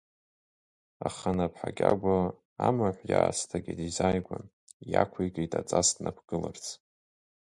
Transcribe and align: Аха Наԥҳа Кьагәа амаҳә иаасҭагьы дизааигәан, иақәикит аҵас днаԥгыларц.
Аха 1.07 1.29
Наԥҳа 1.37 1.69
Кьагәа 1.77 2.17
амаҳә 2.67 3.01
иаасҭагьы 3.09 3.73
дизааигәан, 3.79 4.45
иақәикит 4.91 5.51
аҵас 5.59 5.87
днаԥгыларц. 5.95 6.65